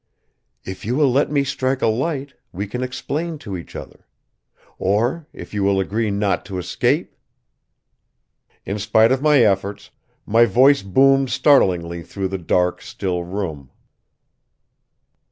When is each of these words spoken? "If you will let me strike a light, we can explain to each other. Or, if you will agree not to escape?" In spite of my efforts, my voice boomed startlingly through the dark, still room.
"If 0.65 0.83
you 0.83 0.95
will 0.95 1.11
let 1.11 1.29
me 1.29 1.43
strike 1.43 1.83
a 1.83 1.87
light, 1.87 2.33
we 2.51 2.65
can 2.65 2.81
explain 2.81 3.37
to 3.37 3.55
each 3.55 3.75
other. 3.75 4.07
Or, 4.79 5.27
if 5.31 5.53
you 5.53 5.61
will 5.63 5.79
agree 5.79 6.09
not 6.09 6.43
to 6.45 6.57
escape?" 6.57 7.15
In 8.65 8.79
spite 8.79 9.11
of 9.11 9.21
my 9.21 9.43
efforts, 9.43 9.91
my 10.25 10.45
voice 10.45 10.81
boomed 10.81 11.29
startlingly 11.29 12.01
through 12.01 12.29
the 12.29 12.39
dark, 12.39 12.81
still 12.81 13.23
room. 13.23 13.69